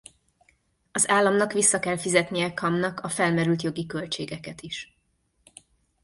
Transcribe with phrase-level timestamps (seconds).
[0.91, 4.97] Az államnak vissza kell fizetnie Kamnak a felmerült jogi költségeket is.